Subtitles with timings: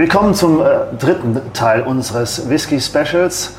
[0.00, 3.54] Willkommen zum äh, dritten Teil unseres Whisky Specials,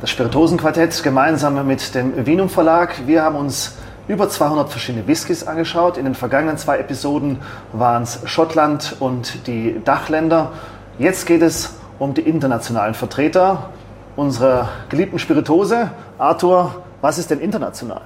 [0.00, 3.06] das Spirituosenquartett, gemeinsam mit dem Vinum Verlag.
[3.06, 3.76] Wir haben uns
[4.08, 5.96] über 200 verschiedene Whiskys angeschaut.
[5.96, 7.38] In den vergangenen zwei Episoden
[7.72, 10.50] waren es Schottland und die Dachländer.
[10.98, 13.70] Jetzt geht es um die internationalen Vertreter
[14.16, 15.92] unserer geliebten Spiritose.
[16.18, 18.02] Arthur, was ist denn international?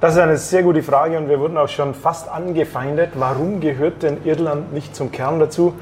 [0.00, 3.10] Das ist eine sehr gute Frage und wir wurden auch schon fast angefeindet.
[3.14, 5.74] Warum gehört denn Irland nicht zum Kern dazu?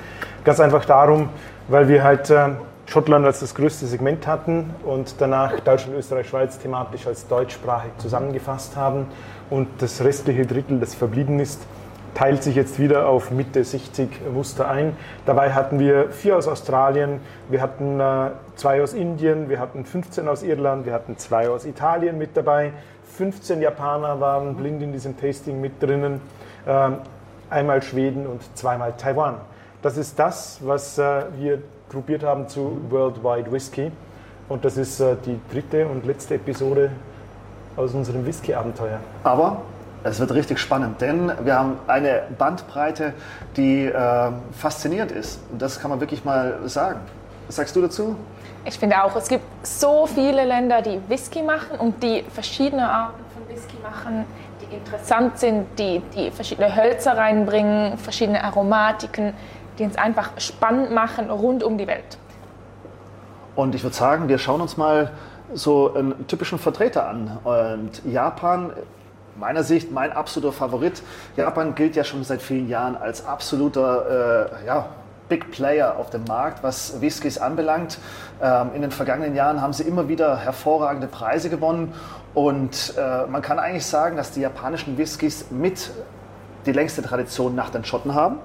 [0.42, 1.28] Ganz einfach darum,
[1.68, 2.48] weil wir halt äh,
[2.86, 8.74] Schottland als das größte Segment hatten und danach Deutschland, Österreich, Schweiz thematisch als deutschsprachig zusammengefasst
[8.74, 9.06] haben
[9.50, 11.60] und das restliche Drittel, das verblieben ist,
[12.14, 14.96] teilt sich jetzt wieder auf Mitte 60 Muster ein.
[15.26, 17.20] Dabei hatten wir vier aus Australien,
[17.50, 21.66] wir hatten äh, zwei aus Indien, wir hatten 15 aus Irland, wir hatten zwei aus
[21.66, 22.72] Italien mit dabei,
[23.16, 26.20] 15 Japaner waren blind in diesem Tasting mit drinnen,
[26.66, 26.90] äh,
[27.48, 29.36] einmal Schweden und zweimal Taiwan.
[29.80, 33.90] Das ist das, was äh, wir gruppiert haben zu Worldwide Whisky.
[34.48, 36.90] Und das ist äh, die dritte und letzte Episode
[37.76, 39.00] aus unserem Whisky-Abenteuer.
[39.24, 39.62] Aber
[40.04, 43.14] es wird richtig spannend, denn wir haben eine Bandbreite,
[43.56, 45.40] die äh, faszinierend ist.
[45.50, 47.00] Und das kann man wirklich mal sagen.
[47.46, 48.16] Was sagst du dazu?
[48.64, 53.22] Ich finde auch, es gibt so viele Länder, die Whisky machen und die verschiedene Arten
[53.32, 54.24] von Whisky machen,
[54.60, 59.34] die interessant sind, die, die verschiedene Hölzer reinbringen, verschiedene Aromatiken
[59.78, 62.18] die uns einfach spannend machen rund um die Welt.
[63.54, 65.12] Und ich würde sagen, wir schauen uns mal
[65.54, 67.38] so einen typischen Vertreter an.
[67.44, 68.72] Und Japan,
[69.38, 71.02] meiner Sicht, mein absoluter Favorit.
[71.36, 74.86] Japan gilt ja schon seit vielen Jahren als absoluter äh, ja,
[75.28, 77.98] Big Player auf dem Markt, was Whiskys anbelangt.
[78.42, 81.94] Ähm, in den vergangenen Jahren haben sie immer wieder hervorragende Preise gewonnen.
[82.34, 85.90] Und äh, man kann eigentlich sagen, dass die japanischen Whiskys mit
[86.66, 88.38] die längste Tradition nach den Schotten haben.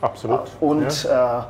[0.00, 0.42] Absolut.
[0.60, 1.48] Und ja.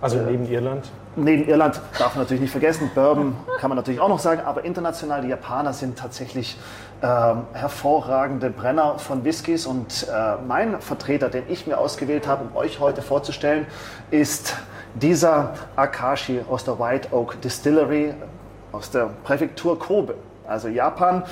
[0.00, 0.90] Äh, also neben Irland?
[1.16, 2.90] Neben Irland darf man natürlich nicht vergessen.
[2.94, 6.56] Bourbon kann man natürlich auch noch sagen, aber international die Japaner sind tatsächlich
[7.02, 7.06] äh,
[7.52, 9.66] hervorragende Brenner von Whiskys.
[9.66, 13.66] Und äh, mein Vertreter, den ich mir ausgewählt habe, um euch heute vorzustellen,
[14.10, 14.56] ist
[14.94, 18.14] dieser Akashi aus der White Oak Distillery
[18.72, 20.14] aus der Präfektur Kobe,
[20.46, 21.24] also Japan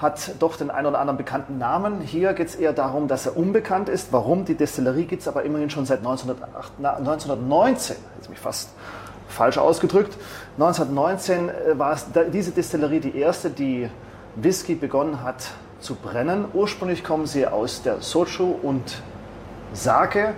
[0.00, 2.00] hat doch den einen oder anderen bekannten Namen.
[2.00, 4.12] Hier geht es eher darum, dass er unbekannt ist.
[4.12, 4.46] Warum?
[4.46, 7.96] Die Destillerie gibt es aber immerhin schon seit 1908, 1919.
[8.16, 8.70] Jetzt mich fast
[9.28, 10.16] falsch ausgedrückt.
[10.58, 13.90] 1919 äh, war es diese Destillerie die erste, die
[14.36, 15.50] Whisky begonnen hat
[15.80, 16.46] zu brennen.
[16.52, 19.02] Ursprünglich kommen sie aus der Sochu und
[19.72, 20.34] Sake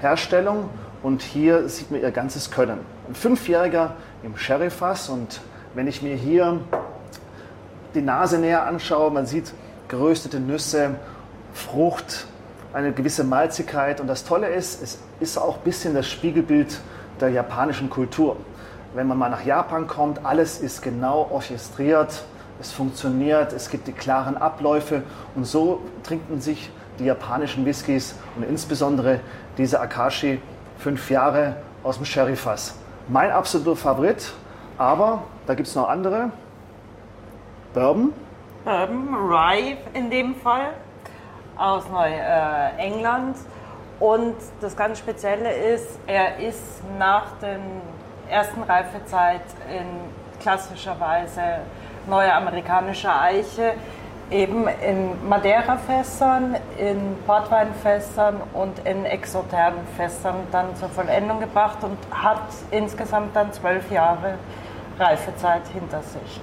[0.00, 0.68] Herstellung
[1.02, 2.78] und hier sieht man ihr ganzes Können.
[3.08, 5.40] Ein Fünfjähriger im Sherryfass und
[5.74, 6.60] wenn ich mir hier
[7.94, 9.52] die Nase näher anschaue, man sieht
[9.88, 10.96] geröstete Nüsse,
[11.52, 12.26] Frucht,
[12.72, 14.00] eine gewisse Malzigkeit.
[14.00, 16.80] Und das Tolle ist, es ist auch ein bisschen das Spiegelbild
[17.20, 18.36] der japanischen Kultur.
[18.94, 22.24] Wenn man mal nach Japan kommt, alles ist genau orchestriert,
[22.60, 25.02] es funktioniert, es gibt die klaren Abläufe
[25.34, 29.20] und so trinken sich die japanischen Whiskys und insbesondere
[29.58, 30.40] diese Akashi
[30.78, 32.74] fünf Jahre aus dem Sherryfass.
[33.08, 34.32] Mein absoluter Favorit,
[34.78, 36.30] aber da gibt es noch andere.
[37.74, 38.12] Bourbon?
[38.64, 40.74] Bourbon, Rye in dem Fall,
[41.56, 43.36] aus Neuengland.
[44.00, 47.58] Und das ganz Spezielle ist, er ist nach der
[48.28, 51.60] ersten Reifezeit in klassischer Weise
[52.08, 53.74] neue amerikanische Eiche
[54.30, 62.48] eben in Madeira-Fässern, in Portweinfässern und in exothernen Fässern dann zur Vollendung gebracht und hat
[62.70, 64.38] insgesamt dann zwölf Jahre
[64.98, 66.40] Reifezeit hinter sich.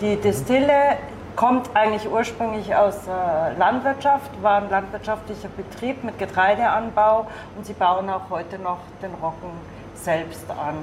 [0.00, 0.96] Die Destille
[1.36, 7.26] kommt eigentlich ursprünglich aus äh, Landwirtschaft, war ein landwirtschaftlicher Betrieb mit Getreideanbau
[7.56, 9.50] und sie bauen auch heute noch den Roggen
[9.94, 10.74] selbst an,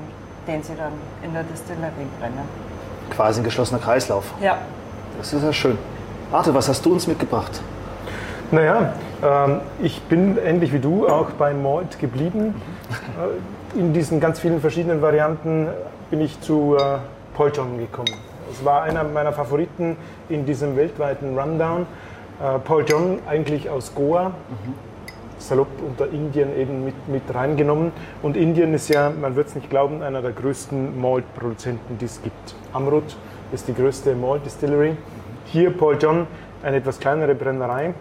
[0.48, 0.94] den sie dann
[1.24, 2.48] in der Destillerie brennen.
[3.12, 4.26] Quasi ein geschlossener Kreislauf.
[4.42, 4.58] Ja.
[5.18, 5.78] Das ist ja schön.
[6.32, 7.62] Arthur, was hast du uns mitgebracht?
[8.52, 8.94] Naja,
[9.24, 12.62] ähm, ich bin ähnlich wie du auch beim Malt geblieben.
[13.76, 15.70] Äh, in diesen ganz vielen verschiedenen Varianten
[16.10, 18.14] bin ich zu äh, John gekommen.
[18.52, 19.96] Es war einer meiner Favoriten
[20.30, 21.86] in diesem weltweiten Rundown.
[22.42, 24.34] Äh, Paul John eigentlich aus Goa, mhm.
[25.38, 27.92] salopp unter Indien eben mit, mit reingenommen.
[28.22, 32.22] Und Indien ist ja, man wird es nicht glauben, einer der größten Malt-Produzenten, die es
[32.22, 32.56] gibt.
[32.74, 33.16] Amrut
[33.52, 34.98] ist die größte Malt-Distillery.
[35.46, 36.28] Hier Paul John,
[36.62, 37.94] eine etwas kleinere Brennerei.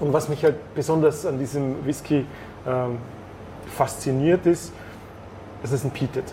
[0.00, 2.24] Und was mich halt besonders an diesem Whisky
[2.66, 2.98] ähm,
[3.66, 4.72] fasziniert ist,
[5.62, 6.24] es ist ein Peated.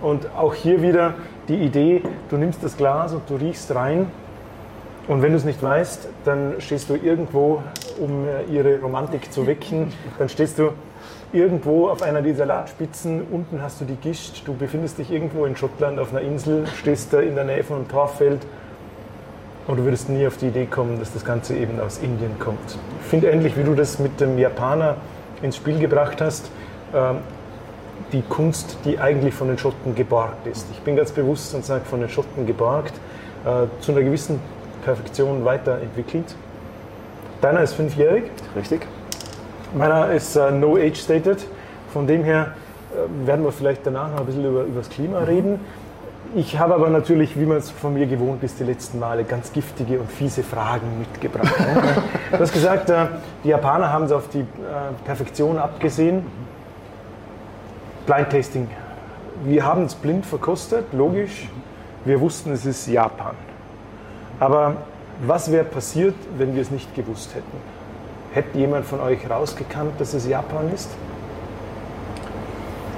[0.00, 1.14] Und auch hier wieder
[1.48, 4.10] die Idee, du nimmst das Glas und du riechst rein.
[5.06, 7.62] Und wenn du es nicht weißt, dann stehst du irgendwo,
[8.00, 10.70] um äh, ihre Romantik zu wecken, dann stehst du
[11.32, 15.56] irgendwo auf einer dieser Ladspitzen, unten hast du die Gischt, du befindest dich irgendwo in
[15.56, 18.40] Schottland auf einer Insel, stehst da in der Nähe von einem Torfeld.
[19.66, 22.78] Und du würdest nie auf die Idee kommen, dass das Ganze eben aus Indien kommt.
[23.02, 24.96] Ich finde ähnlich, wie du das mit dem Japaner
[25.42, 26.50] ins Spiel gebracht hast,
[26.94, 27.18] ähm,
[28.12, 30.66] die Kunst, die eigentlich von den Schotten geborgt ist.
[30.72, 32.94] Ich bin ganz bewusst und sage von den Schotten geborgt,
[33.44, 34.40] äh, zu einer gewissen
[34.84, 36.34] Perfektion weiterentwickelt.
[37.40, 38.24] Deiner ist fünfjährig.
[38.56, 38.86] Richtig.
[39.74, 41.44] Meiner ist uh, no age stated.
[41.92, 42.54] Von dem her
[42.92, 45.60] äh, werden wir vielleicht danach noch ein bisschen über, über das Klima reden.
[46.36, 49.52] Ich habe aber natürlich, wie man es von mir gewohnt ist, die letzten Male ganz
[49.52, 51.54] giftige und fiese Fragen mitgebracht.
[52.32, 53.06] du hast gesagt, äh,
[53.44, 54.44] die Japaner haben es auf die äh,
[55.04, 56.24] Perfektion abgesehen.
[58.06, 58.68] Blind Tasting.
[59.44, 61.48] Wir haben es blind verkostet, logisch.
[62.04, 63.34] Wir wussten, es ist Japan.
[64.40, 64.76] Aber
[65.26, 67.56] was wäre passiert, wenn wir es nicht gewusst hätten?
[68.32, 70.90] Hätte jemand von euch rausgekannt, dass es Japan ist?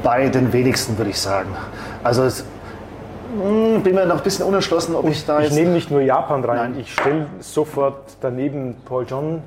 [0.03, 1.51] Bei den wenigsten würde ich sagen.
[2.03, 2.45] Also es,
[3.37, 5.55] mh, bin mir noch ein bisschen unentschlossen, ob ich da Ich jetzt.
[5.55, 6.81] nehme nicht nur Japan rein, Nein.
[6.81, 9.43] ich stelle sofort daneben Paul John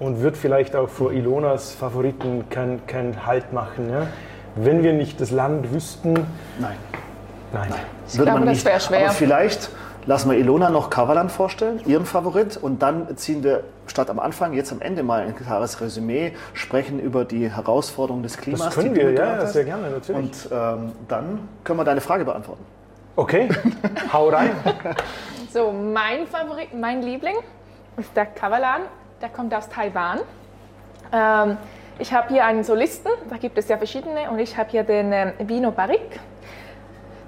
[0.00, 3.90] und würde vielleicht auch vor Ilonas Favoriten keinen kein Halt machen.
[3.90, 4.06] Ja?
[4.60, 6.14] Wenn wir nicht das Land wüssten,
[6.58, 6.76] Nein.
[7.52, 7.72] nein.
[8.08, 9.04] Ich glaube, das wäre schwer.
[9.04, 9.70] Aber vielleicht
[10.06, 14.54] lassen wir Ilona noch Kavalan vorstellen, ihren Favorit, und dann ziehen wir statt am Anfang
[14.54, 18.60] jetzt am Ende mal ein klares Resümee, sprechen über die Herausforderungen des Klimas.
[18.64, 19.52] Das können wir, ja, mitgebracht ja, hast.
[19.52, 20.16] sehr gerne, natürlich.
[20.16, 22.64] Und ähm, dann können wir deine Frage beantworten.
[23.16, 23.48] Okay,
[24.12, 24.50] hau rein.
[25.52, 27.36] So, mein Favorit, mein Liebling
[27.96, 28.82] ist der Kavalan.
[29.20, 30.20] Der kommt aus Taiwan.
[31.12, 31.56] Ähm,
[31.98, 35.12] ich habe hier einen Solisten, da gibt es ja verschiedene, und ich habe hier den
[35.12, 36.20] ähm, Vino Barrique.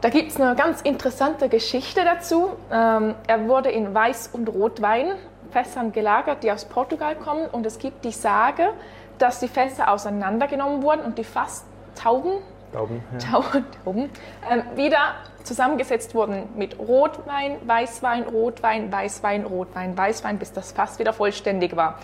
[0.00, 2.50] Da gibt es eine ganz interessante Geschichte dazu.
[2.72, 7.46] Ähm, er wurde in Weiß- und Rotweinfässern gelagert, die aus Portugal kommen.
[7.46, 8.70] Und es gibt die Sage,
[9.18, 12.38] dass die Fässer auseinandergenommen wurden und die Fasstauben
[12.72, 13.18] Daumen, ja.
[13.18, 14.10] Tauben, Tauben,
[14.48, 21.12] ähm, wieder zusammengesetzt wurden mit Rotwein, Weißwein, Rotwein, Weißwein, Rotwein, Weißwein, bis das Fass wieder
[21.12, 21.98] vollständig war.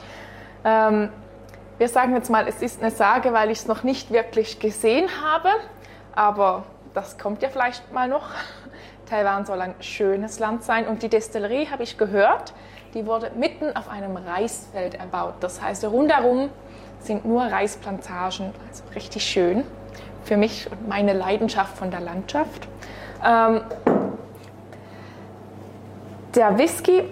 [0.64, 1.10] Ähm,
[1.78, 5.08] wir sagen jetzt mal, es ist eine Sage, weil ich es noch nicht wirklich gesehen
[5.22, 5.50] habe,
[6.14, 6.64] aber
[6.94, 8.28] das kommt ja vielleicht mal noch.
[9.06, 12.54] Taiwan soll ein schönes Land sein und die Destillerie, habe ich gehört,
[12.94, 15.34] die wurde mitten auf einem Reisfeld erbaut.
[15.40, 16.50] Das heißt, rundherum
[17.00, 19.64] sind nur Reisplantagen, also richtig schön
[20.24, 22.66] für mich und meine Leidenschaft von der Landschaft.
[23.24, 23.60] Ähm,
[26.34, 27.04] der Whisky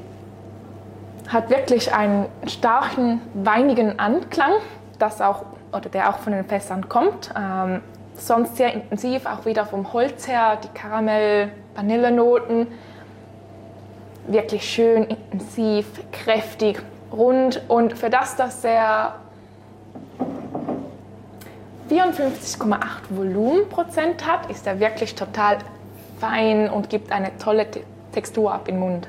[1.29, 4.53] hat wirklich einen starken, weinigen Anklang,
[4.99, 7.31] das auch, oder der auch von den Fässern kommt.
[7.37, 7.81] Ähm,
[8.17, 12.69] sonst sehr intensiv, auch wieder vom Holz her, die Karamell, Vanillenoten.
[14.26, 16.81] Wirklich schön intensiv, kräftig,
[17.12, 19.17] rund und für das, dass er
[21.91, 22.79] 54,8
[23.11, 25.59] Volumenprozent hat, ist er wirklich total
[26.19, 27.82] fein und gibt eine tolle Te-
[28.12, 29.09] Textur ab im Mund.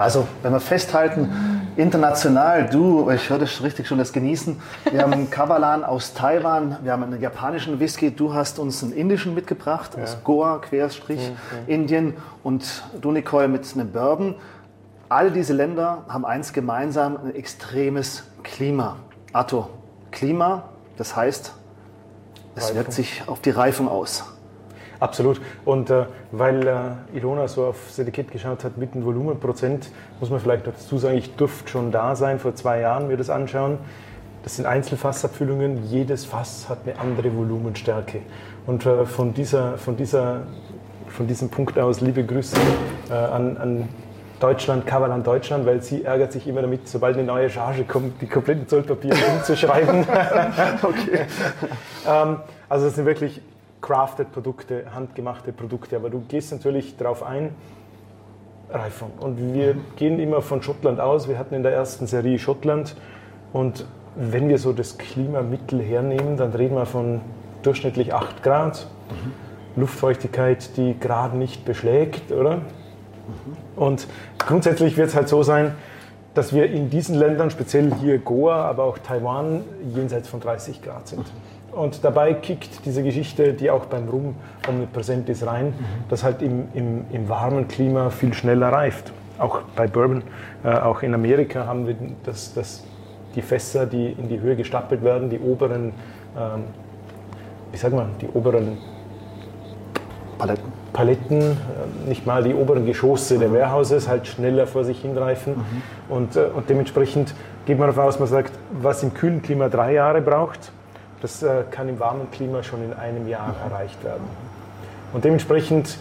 [0.00, 1.28] Also, wenn wir festhalten,
[1.76, 4.58] international, du, ich höre das richtig schon, das Genießen.
[4.90, 8.94] Wir haben einen Kavalan aus Taiwan, wir haben einen japanischen Whisky, du hast uns einen
[8.94, 11.30] indischen mitgebracht, aus Goa, Querstrich,
[11.66, 14.36] Indien und du, Nicole, mit einem Bourbon.
[15.10, 18.96] All diese Länder haben eins gemeinsam, ein extremes Klima.
[19.34, 19.68] Arthur,
[20.12, 21.52] Klima, das heißt,
[22.54, 24.24] es wirkt sich auf die Reifung aus.
[25.00, 25.40] Absolut.
[25.64, 29.90] Und äh, weil äh, Ilona so auf Etikett geschaut hat mit dem Volumenprozent,
[30.20, 33.30] muss man vielleicht dazu sagen, ich durfte schon da sein, vor zwei Jahren mir das
[33.30, 33.78] anschauen.
[34.42, 38.20] Das sind Einzelfassabfüllungen, jedes Fass hat eine andere Volumenstärke.
[38.66, 40.42] Und äh, von, dieser, von, dieser,
[41.08, 42.56] von diesem Punkt aus liebe Grüße
[43.10, 43.88] äh, an, an
[44.38, 48.26] Deutschland, Kavalan Deutschland, weil sie ärgert sich immer damit, sobald eine neue Charge kommt, die
[48.26, 50.06] kompletten Zollpapiere umzuschreiben.
[52.08, 52.38] Ähm,
[52.70, 53.42] also das sind wirklich
[53.90, 57.50] crafted Produkte, handgemachte Produkte, aber du gehst natürlich darauf ein,
[58.70, 59.10] Reifung.
[59.18, 61.28] Und wir gehen immer von Schottland aus.
[61.28, 62.94] Wir hatten in der ersten Serie Schottland
[63.52, 67.20] und wenn wir so das Klimamittel hernehmen, dann reden wir von
[67.64, 68.86] durchschnittlich 8 Grad,
[69.74, 72.60] Luftfeuchtigkeit, die gerade nicht beschlägt, oder?
[73.74, 74.06] Und
[74.38, 75.74] grundsätzlich wird es halt so sein,
[76.34, 81.08] dass wir in diesen Ländern, speziell hier Goa, aber auch Taiwan, jenseits von 30 Grad
[81.08, 81.26] sind.
[81.72, 84.34] Und dabei kickt diese Geschichte, die auch beim Rum
[84.68, 85.74] omnipräsent ist, rein,
[86.08, 89.12] dass halt im, im, im warmen Klima viel schneller reift.
[89.38, 90.22] Auch bei Bourbon,
[90.64, 92.84] äh, auch in Amerika haben wir das, das,
[93.34, 95.92] die Fässer, die in die Höhe gestapelt werden, die oberen,
[96.36, 96.64] ähm,
[97.70, 98.76] wie sagt man, die oberen
[100.38, 100.80] Paletten.
[100.92, 105.54] Paletten, äh, nicht mal die oberen Geschosse der Warehouses halt schneller vor sich hinreifen.
[105.54, 106.14] Mhm.
[106.14, 107.34] Und, äh, und dementsprechend
[107.64, 110.72] geht man davon aus, man sagt, was im kühlen Klima drei Jahre braucht,
[111.20, 114.24] das äh, kann im warmen Klima schon in einem Jahr erreicht werden.
[115.12, 115.98] Und dementsprechend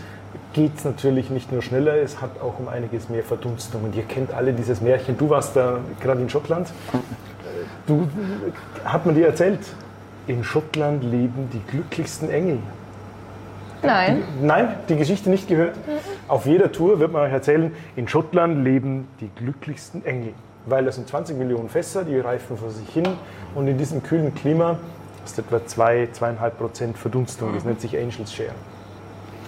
[0.54, 3.84] geht es natürlich nicht nur schneller, es hat auch um einiges mehr Verdunstung.
[3.84, 5.18] Und ihr kennt alle dieses Märchen.
[5.18, 6.72] Du warst da gerade in Schottland.
[7.88, 8.08] Du,
[8.84, 9.60] hat man dir erzählt,
[10.28, 12.60] in Schottland leben die glücklichsten Engel.
[13.82, 14.24] Nein.
[14.40, 15.76] Die, nein, die Geschichte nicht gehört.
[15.76, 15.92] Mhm.
[16.28, 20.34] Auf jeder Tour wird man euch erzählen, in Schottland leben die glücklichsten Engel.
[20.66, 23.08] Weil das sind 20 Millionen Fässer, die reifen vor sich hin.
[23.56, 24.78] Und in diesem kühlen Klima
[25.32, 27.54] ist etwa 2, 2,5 Prozent Verdunstung.
[27.54, 28.52] Das nennt sich Angels Share.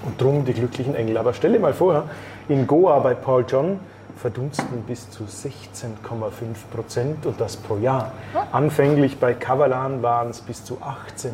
[0.06, 1.18] Und drum die glücklichen Engel.
[1.18, 2.04] Aber stell dir mal vor,
[2.48, 3.80] in Goa bei Paul John
[4.18, 5.96] verdunsten bis zu 16,5
[6.72, 8.12] Prozent und das pro Jahr.
[8.52, 11.32] Anfänglich bei Kavalan waren es bis zu 18,5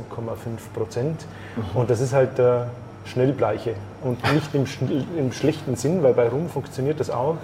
[0.73, 1.25] Prozent.
[1.55, 1.79] Mhm.
[1.79, 2.61] Und das ist halt äh,
[3.05, 3.73] Schnellbleiche.
[4.03, 4.65] Und nicht im,
[5.17, 7.37] im, schlechten Sinn, weil bei Rum funktioniert das auch,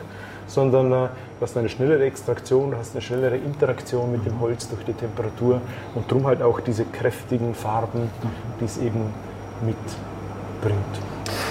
[0.48, 1.08] sondern äh,
[1.44, 4.94] du hast eine schnellere Extraktion, du hast eine schnellere Interaktion mit dem Holz durch die
[4.94, 5.60] Temperatur
[5.94, 8.10] und drum halt auch diese kräftigen Farben,
[8.62, 9.14] die es eben
[9.60, 10.80] mitbringt.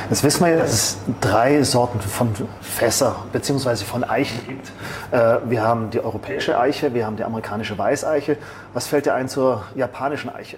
[0.09, 2.31] Jetzt wissen wir ja, dass es drei Sorten von
[2.63, 3.85] Fässer bzw.
[3.85, 4.73] von Eichen gibt.
[5.11, 8.39] Äh, wir haben die europäische Eiche, wir haben die amerikanische Weißeiche.
[8.73, 10.57] Was fällt dir ein zur japanischen Eiche?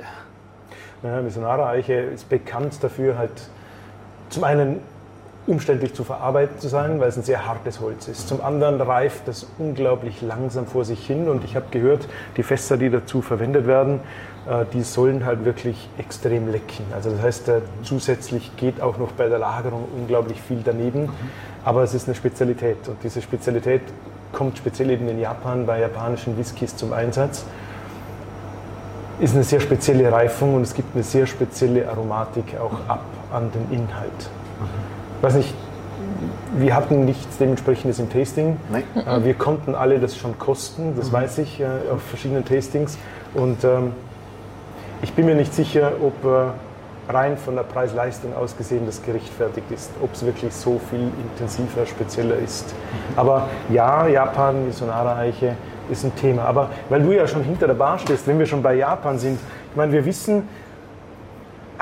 [1.02, 3.32] Ja, Misonara-Eiche ist bekannt dafür, halt
[4.30, 4.78] zum einen
[5.46, 8.28] umständlich zu verarbeiten zu sein, weil es ein sehr hartes Holz ist.
[8.28, 12.76] Zum anderen reift es unglaublich langsam vor sich hin und ich habe gehört, die Fässer,
[12.76, 14.00] die dazu verwendet werden,
[14.48, 16.84] äh, die sollen halt wirklich extrem lecken.
[16.94, 21.10] Also das heißt, äh, zusätzlich geht auch noch bei der Lagerung unglaublich viel daneben,
[21.64, 23.82] aber es ist eine Spezialität und diese Spezialität
[24.32, 27.44] kommt speziell eben in Japan bei japanischen Whiskys zum Einsatz.
[29.20, 33.50] Ist eine sehr spezielle Reifung und es gibt eine sehr spezielle Aromatik auch ab an
[33.52, 34.30] den Inhalt.
[35.24, 35.54] Ich weiß nicht,
[36.58, 38.58] wir hatten nichts dementsprechendes im Tasting.
[38.94, 41.12] Äh, wir konnten alle das schon kosten, das mhm.
[41.14, 42.98] weiß ich, auf verschiedenen Tastings.
[43.32, 43.92] Und ähm,
[45.00, 49.70] ich bin mir nicht sicher, ob äh, rein von der Preis-Leistung aus gesehen das gerechtfertigt
[49.70, 52.74] ist, ob es wirklich so viel intensiver, spezieller ist.
[53.16, 55.56] Aber ja, Japan, Misonara-Eiche
[55.90, 56.44] ist ein Thema.
[56.44, 59.38] Aber weil du ja schon hinter der Bar stehst, wenn wir schon bei Japan sind,
[59.70, 60.46] ich meine, wir wissen,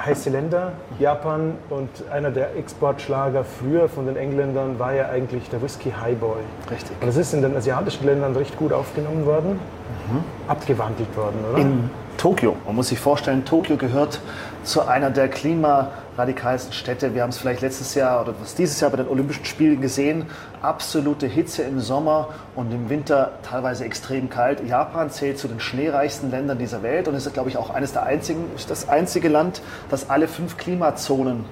[0.01, 5.63] heiße Länder, Japan und einer der Exportschlager früher von den Engländern war ja eigentlich der
[5.63, 6.41] Whisky Highball.
[6.71, 6.97] Richtig.
[7.01, 10.25] Und das ist in den asiatischen Ländern recht gut aufgenommen worden, mhm.
[10.49, 11.59] abgewandelt worden, oder?
[11.59, 11.91] In
[12.23, 12.55] Tokio.
[12.67, 14.21] Man muss sich vorstellen, Tokio gehört
[14.63, 17.17] zu einer der klimaradikalsten Städte.
[17.17, 20.27] Wir haben es vielleicht letztes Jahr oder was dieses Jahr bei den Olympischen Spielen gesehen.
[20.63, 24.65] Absolute Hitze im Sommer und im Winter teilweise extrem kalt.
[24.65, 28.05] Japan zählt zu den schneereichsten Ländern dieser Welt und ist, glaube ich, auch eines der
[28.05, 29.61] einzigen, das einzige Land,
[29.91, 31.45] das alle fünf Klimazonen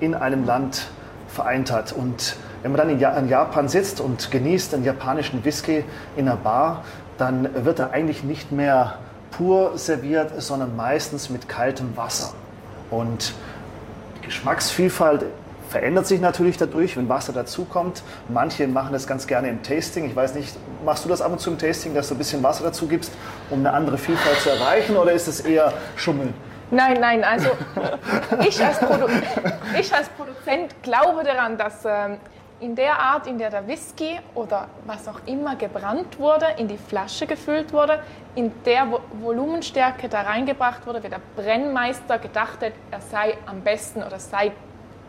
[0.00, 0.88] in einem Land
[1.28, 1.94] vereint hat.
[1.94, 5.82] Und wenn man dann in Japan sitzt und genießt einen japanischen Whisky
[6.14, 6.84] in einer Bar,
[7.16, 8.98] dann wird er eigentlich nicht mehr
[9.30, 12.34] pur serviert, sondern meistens mit kaltem Wasser.
[12.90, 13.32] Und
[14.18, 15.24] die Geschmacksvielfalt
[15.68, 18.02] verändert sich natürlich dadurch, wenn Wasser dazukommt.
[18.28, 20.04] Manche machen das ganz gerne im Tasting.
[20.06, 22.42] Ich weiß nicht, machst du das ab und zu im Tasting, dass du ein bisschen
[22.42, 23.12] Wasser dazu gibst,
[23.50, 26.34] um eine andere Vielfalt zu erreichen, oder ist es eher Schummeln?
[26.72, 27.50] Nein, nein, also
[28.46, 29.06] ich als, Produ
[29.80, 32.18] ich als Produzent glaube daran, dass ähm,
[32.60, 36.76] in der Art, in der der Whisky oder was auch immer gebrannt wurde, in die
[36.76, 38.00] Flasche gefüllt wurde,
[38.34, 38.86] in der
[39.20, 44.52] Volumenstärke da reingebracht wurde, wie der Brennmeister gedacht hat, er sei am besten oder sei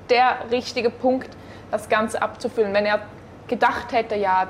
[0.10, 1.29] der richtige Punkt,
[1.72, 2.74] das Ganze abzufüllen.
[2.74, 3.01] Wenn er
[3.48, 4.48] gedacht hätte, ja,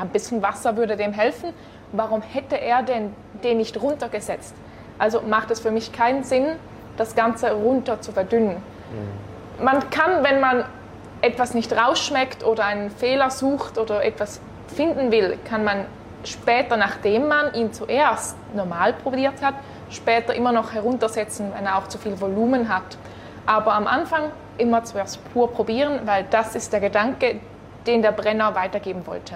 [0.00, 1.54] ein bisschen Wasser würde dem helfen,
[1.92, 4.54] warum hätte er denn den nicht runtergesetzt?
[4.98, 6.56] Also macht es für mich keinen Sinn,
[6.96, 8.56] das Ganze runter zu verdünnen.
[8.56, 9.64] Mhm.
[9.64, 10.64] Man kann, wenn man
[11.22, 15.86] etwas nicht rausschmeckt oder einen Fehler sucht oder etwas finden will, kann man
[16.24, 19.54] später, nachdem man ihn zuerst normal probiert hat,
[19.90, 22.96] später immer noch heruntersetzen, wenn er auch zu viel Volumen hat.
[23.46, 27.40] Aber am Anfang immer zuerst pur probieren, weil das ist der Gedanke,
[27.86, 29.34] den der Brenner weitergeben wollte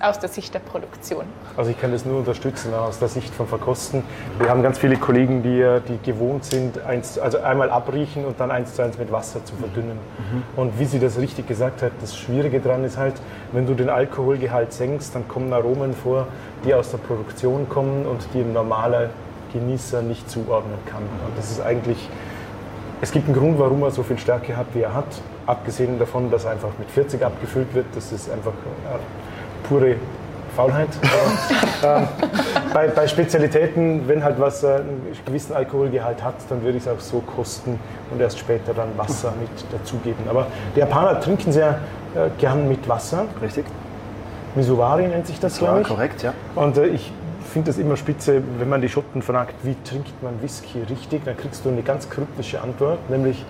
[0.00, 1.24] aus der Sicht der Produktion.
[1.56, 4.02] Also ich kann das nur unterstützen aus der Sicht von Verkosten.
[4.38, 8.50] Wir haben ganz viele Kollegen, die, die gewohnt sind, eins, also einmal abriechen und dann
[8.50, 9.98] eins zu eins mit Wasser zu verdünnen.
[10.18, 10.42] Mhm.
[10.56, 13.14] Und wie sie das richtig gesagt hat, das Schwierige daran ist halt,
[13.52, 16.26] wenn du den Alkoholgehalt senkst, dann kommen Aromen vor,
[16.64, 19.10] die aus der Produktion kommen und die ein normaler
[19.52, 21.02] Genießer nicht zuordnen kann.
[21.02, 22.08] Und das ist eigentlich,
[23.00, 25.06] es gibt einen Grund, warum er so viel Stärke hat, wie er hat.
[25.46, 28.52] Abgesehen davon, dass er einfach mit 40 abgefüllt wird, das ist einfach
[29.68, 29.96] pure
[30.56, 30.88] Faulheit.
[31.84, 32.08] Ähm,
[32.72, 36.88] bei, bei, Spezialitäten, wenn halt was äh, einen gewissen Alkoholgehalt hat, dann würde ich es
[36.88, 37.78] auch so kosten
[38.10, 40.24] und erst später dann Wasser mit dazugeben.
[40.28, 41.80] Aber die Japaner trinken sehr
[42.14, 43.26] äh, gern mit Wasser.
[43.42, 43.66] Richtig.
[44.54, 45.86] Misuwari nennt sich das, glaube ich.
[45.86, 46.32] korrekt, ja.
[46.54, 47.12] Und äh, ich
[47.52, 51.36] finde das immer spitze, wenn man die Schotten fragt, wie trinkt man Whisky richtig, dann
[51.36, 53.44] kriegst du eine ganz kryptische Antwort, nämlich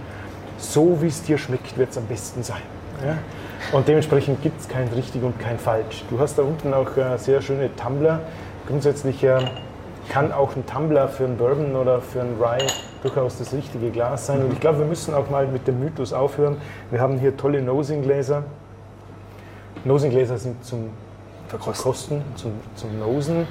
[0.58, 2.62] so wie es dir schmeckt, wird es am besten sein.
[3.04, 3.18] Ja?
[3.72, 6.04] Und dementsprechend gibt es kein richtig und kein falsch.
[6.10, 8.20] Du hast da unten auch äh, sehr schöne Tumbler.
[8.68, 9.38] Grundsätzlich äh,
[10.08, 12.66] kann auch ein Tumbler für einen Bourbon oder für einen Rye
[13.02, 14.42] durchaus das richtige Glas sein.
[14.42, 16.56] Und ich glaube, wir müssen auch mal mit dem Mythos aufhören.
[16.90, 18.44] Wir haben hier tolle Nosing-Gläser.
[19.84, 20.90] Nosing-Gläser sind zum
[21.48, 23.40] Verkosten, zum, zum Nosen.
[23.40, 23.46] Mhm.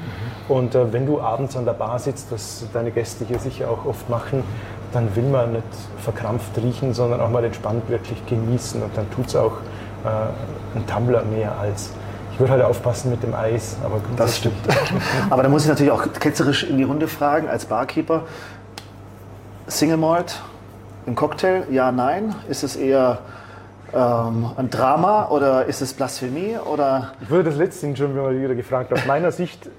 [0.50, 3.85] Und äh, wenn du abends an der Bar sitzt, was deine Gäste hier sicher auch
[3.85, 4.43] oft machen,
[4.91, 5.63] dann will man nicht
[5.97, 8.81] verkrampft riechen, sondern auch mal entspannt wirklich genießen.
[8.81, 9.53] Und dann tut es auch
[10.05, 11.91] äh, ein Tumbler mehr als.
[12.31, 14.57] Ich würde halt aufpassen mit dem Eis, aber Das stimmt.
[15.29, 18.24] aber da muss ich natürlich auch ketzerisch in die Runde fragen, als Barkeeper.
[19.67, 20.41] Single Malt
[21.05, 22.35] im Cocktail, ja, nein?
[22.50, 23.19] Ist es eher
[23.93, 26.57] ähm, ein Drama oder ist es Blasphemie?
[26.57, 27.13] Oder?
[27.21, 28.91] Ich wurde das letzte schon wieder gefragt.
[28.91, 29.69] Aus meiner Sicht,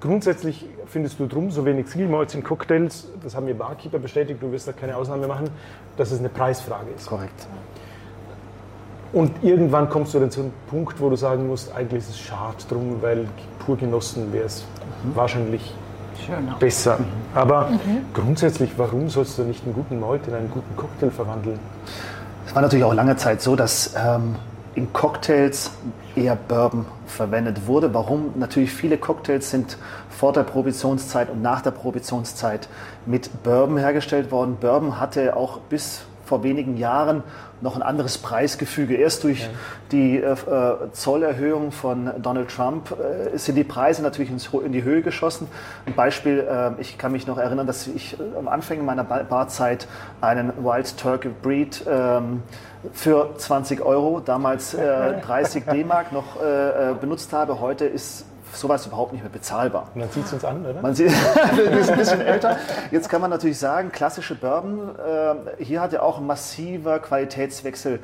[0.00, 4.42] grundsätzlich findest du drum so wenig Single Malts in Cocktails, das haben mir Barkeeper bestätigt,
[4.42, 5.50] du wirst da keine Ausnahme machen,
[5.96, 7.06] dass es eine Preisfrage ist.
[7.06, 7.46] Korrekt.
[9.12, 12.18] Und irgendwann kommst du dann zu einem Punkt, wo du sagen musst, eigentlich ist es
[12.18, 13.26] schade drum, weil
[13.64, 14.64] pur genossen wäre es
[15.02, 15.16] mhm.
[15.16, 15.74] wahrscheinlich
[16.26, 16.56] Schöner.
[16.58, 16.98] besser.
[16.98, 17.04] Mhm.
[17.34, 17.78] Aber mhm.
[18.12, 21.58] grundsätzlich, warum sollst du nicht einen guten Malt in einen guten Cocktail verwandeln?
[22.46, 24.36] Es war natürlich auch lange Zeit so, dass ähm,
[24.74, 25.70] in Cocktails
[26.14, 27.92] eher Bourbon verwendet wurde.
[27.94, 28.32] Warum?
[28.36, 29.78] Natürlich viele Cocktails sind
[30.10, 32.68] vor der Prohibitionszeit und nach der Prohibitionszeit
[33.06, 34.56] mit Bourbon hergestellt worden.
[34.60, 37.22] Bourbon hatte auch bis vor wenigen Jahren
[37.62, 38.96] noch ein anderes Preisgefüge.
[38.96, 39.48] Erst durch ja.
[39.90, 44.84] die äh, äh, Zollerhöhung von Donald Trump äh, sind die Preise natürlich ins, in die
[44.84, 45.48] Höhe geschossen.
[45.86, 49.88] Ein Beispiel, äh, ich kann mich noch erinnern, dass ich äh, am Anfang meiner Barzeit
[50.20, 52.42] einen Wild Turkey Breed ähm,
[52.92, 56.36] für 20 Euro, damals 30 äh, D-Mark noch
[57.00, 57.60] benutzt habe.
[57.60, 58.24] Heute ist
[58.58, 59.88] sowas überhaupt nicht mehr bezahlbar.
[59.94, 60.80] man sieht es uns an, oder?
[60.80, 61.10] Man sieht,
[61.54, 62.56] wir sind ein bisschen älter.
[62.90, 68.00] Jetzt kann man natürlich sagen, klassische Bourbon, äh, hier hat ja auch ein massiver Qualitätswechsel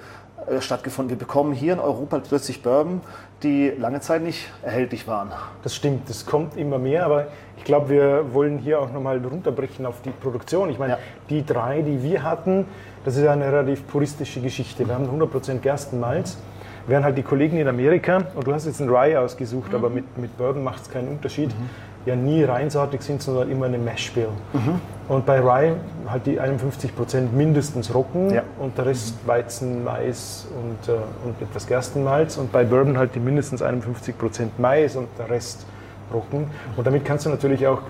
[0.47, 1.11] äh, stattgefunden.
[1.11, 3.01] Wir bekommen hier in Europa plötzlich Bourbon,
[3.43, 5.31] die lange Zeit nicht erhältlich waren.
[5.63, 9.87] Das stimmt, das kommt immer mehr, aber ich glaube, wir wollen hier auch nochmal runterbrechen
[9.87, 10.71] auf die Produktion.
[10.71, 10.99] Ich meine, ja.
[11.31, 12.67] die drei, die wir hatten,
[13.05, 14.87] das ist eine relativ puristische Geschichte.
[14.87, 16.37] Wir haben 100% Gerstenmalz.
[16.37, 16.54] Mhm
[16.87, 19.77] während halt die Kollegen in Amerika, und du hast jetzt einen Rye ausgesucht, mhm.
[19.77, 21.71] aber mit, mit Bourbon macht es keinen Unterschied, mhm.
[22.07, 24.29] ja nie reinsortig sind, sondern immer eine Mash Bill.
[24.53, 24.81] Mhm.
[25.09, 25.75] Und bei Rye
[26.09, 28.43] halt die 51 Prozent mindestens Roggen ja.
[28.59, 29.15] und der Rest.
[29.27, 32.37] Weizen, Mais und, äh, und etwas Gerstenmalz.
[32.37, 35.67] Und bei Bourbon halt die mindestens 51 Prozent Mais und der Rest
[36.13, 36.47] Roggen.
[36.77, 37.81] Und damit kannst du natürlich auch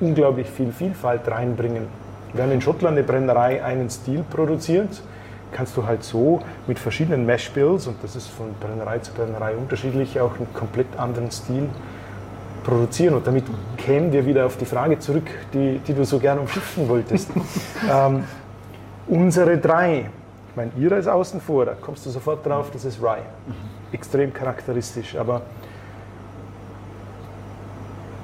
[0.00, 1.86] unglaublich viel Vielfalt reinbringen.
[2.32, 5.02] Wir haben in Schottland eine Brennerei einen Stil produziert
[5.54, 10.20] kannst du halt so mit verschiedenen Mesh-Bills, und das ist von Brennerei zu Brennerei unterschiedlich,
[10.20, 11.68] auch einen komplett anderen Stil
[12.64, 13.14] produzieren.
[13.14, 13.44] Und damit
[13.76, 17.30] kämen wir wieder auf die Frage zurück, die, die du so gerne umschiffen wolltest.
[17.90, 18.24] ähm,
[19.06, 20.10] unsere drei,
[20.50, 23.22] ich meine, ihre ist außen vor, da kommst du sofort drauf, das ist Rye.
[23.92, 25.42] Extrem charakteristisch, aber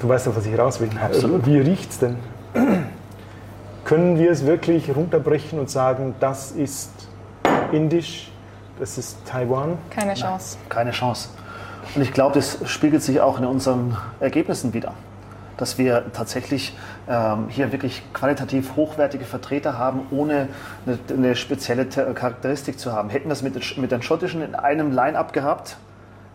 [0.01, 0.91] du weißt doch, was ich raus will.
[1.01, 1.47] Absolut.
[1.47, 2.17] Wie riecht es denn?
[3.85, 7.10] Können wir es wirklich runterbrechen und sagen, das ist
[7.73, 8.31] indisch,
[8.79, 9.79] das ist Taiwan.
[9.91, 10.57] Keine Chance.
[10.59, 11.29] Nein, keine Chance.
[11.95, 14.95] Und ich glaube, das spiegelt sich auch in unseren Ergebnissen wieder.
[15.57, 16.75] Dass wir tatsächlich
[17.09, 20.49] ähm, hier wirklich qualitativ hochwertige Vertreter haben, ohne
[20.87, 23.11] eine, eine spezielle Charakteristik zu haben.
[23.11, 25.77] Hätten das mit, mit den schottischen in einem Line-up gehabt,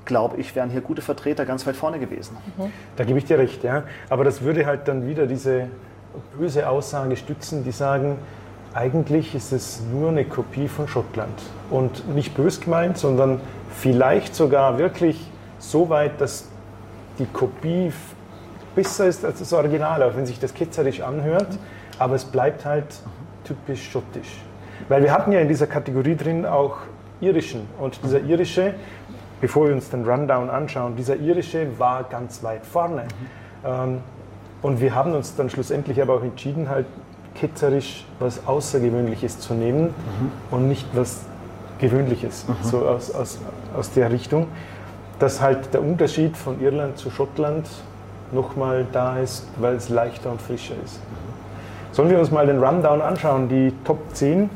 [0.05, 2.37] glaube ich, wären hier gute Vertreter ganz weit vorne gewesen.
[2.57, 2.71] Mhm.
[2.95, 3.83] Da gebe ich dir recht, ja.
[4.09, 5.69] Aber das würde halt dann wieder diese
[6.37, 8.17] böse Aussage stützen, die sagen,
[8.75, 11.41] eigentlich ist es nur eine Kopie von Schottland.
[11.69, 16.49] Und nicht bös gemeint, sondern vielleicht sogar wirklich so weit, dass
[17.17, 17.93] die Kopie
[18.75, 21.47] besser ist als das Original, auch wenn sich das ketzerisch anhört.
[21.97, 22.87] Aber es bleibt halt
[23.45, 24.41] typisch schottisch.
[24.89, 26.75] Weil wir hatten ja in dieser Kategorie drin auch
[27.21, 27.61] irischen.
[27.79, 28.73] Und dieser irische,
[29.39, 33.05] bevor wir uns den Rundown anschauen, dieser irische war ganz weit vorne.
[33.63, 33.99] Mhm.
[34.61, 36.87] Und wir haben uns dann schlussendlich aber auch entschieden, halt
[37.35, 40.31] ketzerisch was Außergewöhnliches zu nehmen mhm.
[40.51, 41.21] und nicht was
[41.79, 42.55] Gewöhnliches, mhm.
[42.61, 43.39] so aus, aus,
[43.77, 44.47] aus der Richtung,
[45.19, 47.67] dass halt der Unterschied von Irland zu Schottland
[48.31, 50.97] nochmal da ist, weil es leichter und frischer ist.
[50.97, 51.35] Mhm.
[51.91, 54.49] Sollen wir uns mal den Rundown anschauen, die Top 10?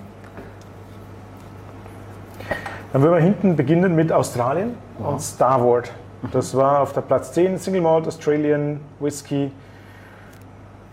[2.91, 5.91] Dann würden wir hinten beginnen mit Australien und Starward.
[6.31, 9.51] Das war auf der Platz 10 Single Malt Australian Whisky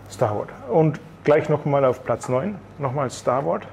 [0.09, 0.49] Starward.
[0.71, 3.67] Und gleich nochmal auf Platz 9, nochmal Starward.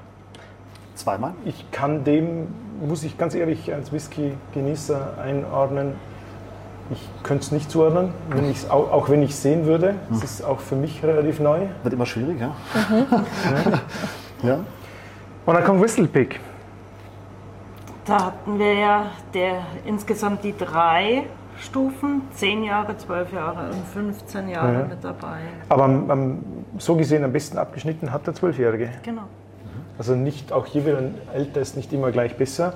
[0.95, 1.31] Zweimal.
[1.45, 2.47] Ich kann dem,
[2.85, 5.93] muss ich ganz ehrlich als Whisky-Genießer einordnen,
[6.91, 9.95] ich könnte es nicht zuordnen, wenn ich's, auch, auch wenn ich es sehen würde.
[10.11, 11.61] Es ist auch für mich relativ neu.
[11.81, 12.51] Wird immer schwieriger.
[14.43, 14.59] ja.
[15.45, 16.41] Und dann kommt Whistlepick.
[18.05, 21.23] Da hatten wir ja der, insgesamt die drei
[21.57, 24.85] Stufen, 10 Jahre, 12 Jahre und 15 Jahre Ja.
[24.87, 25.37] mit dabei.
[25.69, 26.39] Aber am, am,
[26.77, 28.89] so gesehen am besten abgeschnitten hat der Zwölfjährige.
[29.03, 29.23] Genau.
[29.97, 32.73] Also nicht, auch hier wieder ein älter ist nicht immer gleich besser.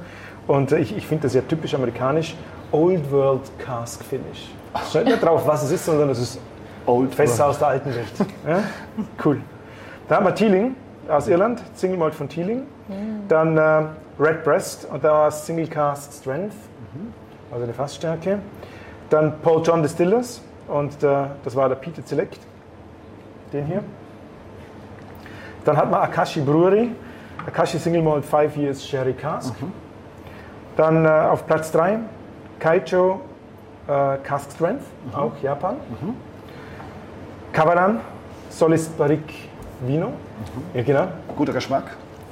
[0.48, 2.36] Und ich, ich finde das ja typisch amerikanisch.
[2.72, 4.52] Old World Cask Finish.
[4.74, 6.40] Es steht nicht drauf, was es ist, sondern es ist
[6.86, 7.50] Old Fässer World.
[7.50, 8.14] aus der alten Welt.
[8.48, 8.64] Ja?
[9.24, 9.42] Cool.
[10.08, 10.76] Da haben wir Teeling
[11.10, 12.64] aus Irland, Single Malt von Teeling.
[13.28, 13.84] Dann äh,
[14.20, 16.54] Red Breast und da war es Single Cask Strength,
[17.52, 18.40] also eine Fassstärke.
[19.10, 22.40] Dann Paul John Distillers und äh, das war der Peter Select,
[23.54, 23.84] den hier.
[25.66, 26.92] Dann hat man Akashi Brewery,
[27.46, 29.54] Akashi Single Malt 5 Years Sherry Cask.
[30.76, 32.00] Dann äh, auf Platz 3
[32.60, 33.22] Kaicho
[33.88, 34.84] äh, Cask Strength,
[35.14, 35.78] auch Japan.
[37.52, 38.00] Kavalan,
[38.50, 39.34] Solis Barrique
[39.82, 40.14] Vino.
[40.74, 41.08] Ja, genau.
[41.36, 41.84] Guter Geschmack.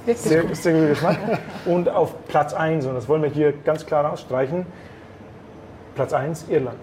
[0.06, 1.18] Sehr, sehr guter Geschmack.
[1.66, 4.66] Und auf Platz 1, und das wollen wir hier ganz klar rausstreichen,
[5.96, 6.80] Platz 1 Irland.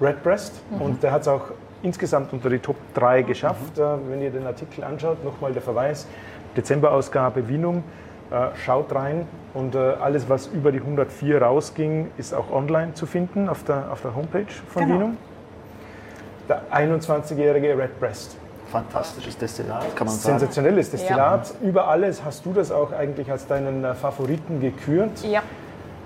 [0.00, 0.60] Redbreast.
[0.78, 3.78] Und der hat es auch insgesamt unter die Top 3 geschafft.
[3.78, 6.06] Äh, Wenn ihr den Artikel anschaut, nochmal der Verweis,
[6.56, 7.84] Dezemberausgabe Wienung.
[8.30, 13.06] Äh, Schaut rein und äh, alles, was über die 104 rausging, ist auch online zu
[13.06, 14.94] finden auf der, auf der Homepage von Genau.
[14.94, 15.16] Wienung.
[16.48, 18.36] Der 21-jährige Redbreast.
[18.70, 20.38] Fantastisches Destillat, kann man sagen.
[20.38, 21.52] Sensationelles Destillat.
[21.60, 25.24] Über alles hast du das auch eigentlich als deinen Favoriten gekürt.
[25.24, 25.42] Ja.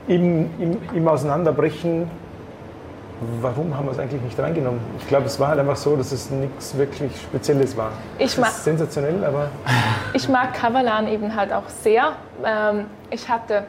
[0.09, 2.11] Im, im, Im Auseinanderbrechen,
[3.41, 4.81] warum haben wir es eigentlich nicht reingenommen?
[4.99, 7.93] Ich glaube, es war halt einfach so, dass es nichts wirklich Spezielles war.
[8.19, 9.49] Ich mag- sensationell, aber
[10.15, 12.13] Ich mag Kavalan eben halt auch sehr.
[12.45, 13.65] Ähm, ich hatte,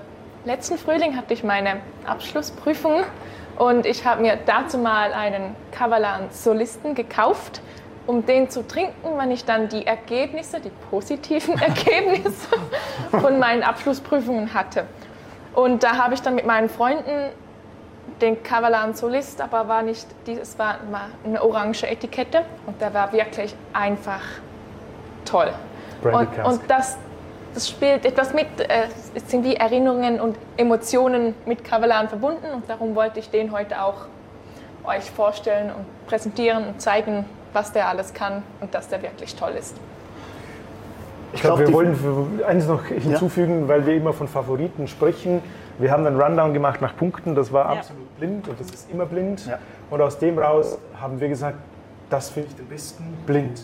[0.46, 3.04] letzten Frühling hatte ich meine Abschlussprüfung
[3.58, 7.62] und ich habe mir dazu mal einen Kavalan Solisten gekauft,
[8.08, 12.48] um den zu trinken, wenn ich dann die Ergebnisse, die positiven Ergebnisse
[13.12, 14.86] von meinen Abschlussprüfungen hatte.
[15.54, 17.30] Und da habe ich dann mit meinen Freunden
[18.22, 20.78] den Kavalan Solist, aber war nicht, es war
[21.24, 24.22] eine orange Etikette und der war wirklich einfach
[25.26, 25.52] toll.
[26.02, 26.98] Branded Und, und das,
[27.54, 32.70] das spielt etwas mit, äh, es sind wie Erinnerungen und Emotionen mit Kavalan verbunden und
[32.70, 34.06] darum wollte ich den heute auch
[34.86, 39.54] euch vorstellen und präsentieren und zeigen, was der alles kann und dass der wirklich toll
[39.58, 39.76] ist.
[41.34, 45.42] ich glaube, wir wollen eins noch hinzufügen, weil wir immer von Favoriten sprechen.
[45.80, 47.80] Wir haben einen Rundown gemacht nach Punkten, das war Ja.
[47.80, 49.46] absolut blind und das ist immer blind.
[49.46, 49.60] Ja.
[49.90, 51.58] Und aus dem raus haben wir gesagt,
[52.10, 53.62] das finde ich den besten blind.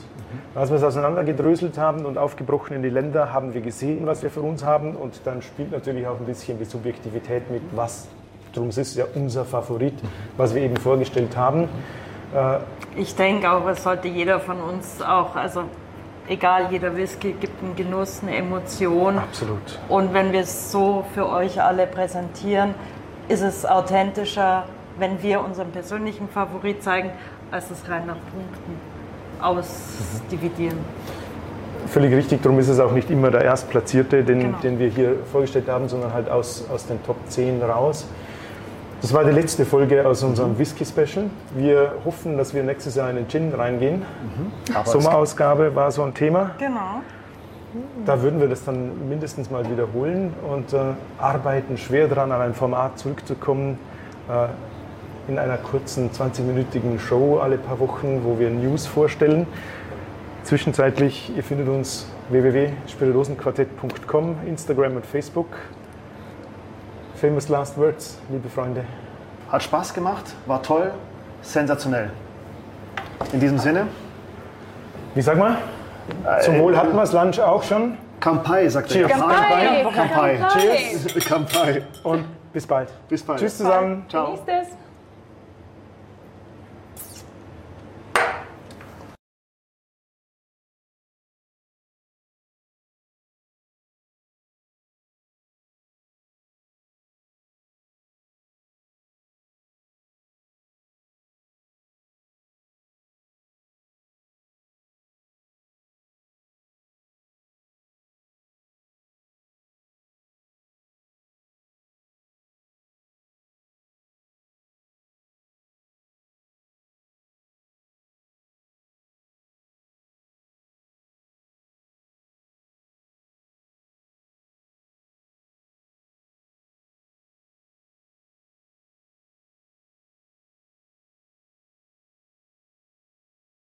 [0.55, 4.29] Als wir es auseinandergedröselt haben und aufgebrochen in die Länder, haben wir gesehen, was wir
[4.31, 4.95] für uns haben.
[4.95, 8.07] Und dann spielt natürlich auch ein bisschen die Subjektivität mit, was.
[8.53, 9.93] Darum ist es ja unser Favorit,
[10.37, 11.69] was wir eben vorgestellt haben.
[12.95, 15.63] Ich denke auch, es sollte jeder von uns auch, also
[16.27, 19.17] egal, jeder Whisky gibt einen Genuss, eine Emotion.
[19.17, 19.79] Absolut.
[19.89, 22.73] Und wenn wir es so für euch alle präsentieren,
[23.27, 24.65] ist es authentischer,
[24.97, 27.11] wenn wir unseren persönlichen Favorit zeigen,
[27.51, 28.79] als es rein nach Punkten
[29.41, 30.77] ausdividieren.
[31.87, 34.57] Völlig richtig, darum ist es auch nicht immer der Erstplatzierte, den, Genau.
[34.59, 38.07] den wir hier vorgestellt haben, sondern halt aus, aus den Top 10 raus.
[39.01, 41.25] Das war die letzte Folge aus unserem Whisky-Special.
[41.55, 44.03] Wir hoffen, dass wir nächstes Jahr in den Gin reingehen.
[44.85, 46.51] Es- Sommerausgabe war so ein Thema.
[46.59, 47.01] Genau.
[48.05, 50.77] Da würden wir das dann mindestens mal wiederholen und äh,
[51.17, 53.79] arbeiten schwer daran, an ein Format zurückzukommen.
[54.29, 54.47] Äh,
[55.31, 59.47] in einer kurzen 20-minütigen Show alle paar Wochen, wo wir News vorstellen.
[60.43, 65.47] Zwischenzeitlich, ihr findet uns www.spirituosenquartett.com, Instagram und Facebook.
[67.21, 68.83] Famous Last Words, liebe Freunde.
[69.51, 70.91] Hat Spaß gemacht, war toll,
[71.43, 72.09] sensationell.
[73.31, 73.85] In diesem Sinne,
[75.13, 75.57] Wie sag mal?
[76.41, 78.91] Zum Wohl hatten wir das Lunch auch schon Kampai, sagt.
[78.95, 79.35] Japaner.
[79.35, 80.35] Kampai, Kampai.
[80.37, 80.59] Kampai.
[80.59, 81.25] Cheers.
[81.25, 81.83] Kampai.
[82.01, 82.89] und bis bald.
[83.07, 83.39] Bis bald.
[83.39, 84.03] Tschüss zusammen.
[84.09, 84.39] Ciao.